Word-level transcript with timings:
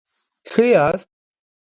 ښه 0.51 0.63
یاست؟ 0.73 1.09